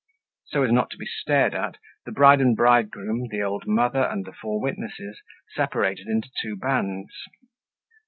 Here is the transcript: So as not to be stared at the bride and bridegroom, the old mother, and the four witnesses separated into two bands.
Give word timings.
So 0.45 0.63
as 0.63 0.71
not 0.71 0.89
to 0.89 0.97
be 0.97 1.05
stared 1.05 1.53
at 1.53 1.77
the 2.07 2.11
bride 2.11 2.41
and 2.41 2.57
bridegroom, 2.57 3.27
the 3.29 3.43
old 3.43 3.67
mother, 3.67 4.01
and 4.01 4.25
the 4.25 4.33
four 4.33 4.59
witnesses 4.59 5.21
separated 5.55 6.07
into 6.07 6.31
two 6.41 6.55
bands. 6.55 7.13